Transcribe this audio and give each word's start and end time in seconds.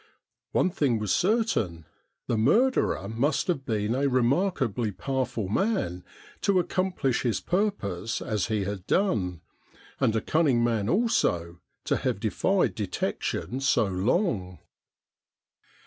One 0.51 0.71
thing 0.71 0.97
was 0.97 1.13
certain, 1.13 1.85
the 2.25 2.35
murderer 2.35 3.07
must 3.07 3.47
have 3.49 3.63
been 3.67 3.93
a 3.93 4.09
remarkably 4.09 4.91
powerful 4.91 5.47
man 5.47 6.03
to 6.41 6.57
accomplish 6.57 7.21
his 7.21 7.39
purpose 7.39 8.19
as 8.19 8.47
he 8.47 8.63
had 8.63 8.87
done, 8.87 9.41
and 9.99 10.15
a 10.15 10.21
cunning 10.21 10.63
man 10.63 10.89
also 10.89 11.59
to 11.83 11.97
have 11.97 12.19
defied 12.19 12.73
detection 12.73 13.59
so 13.59 13.85
long. 13.85 14.57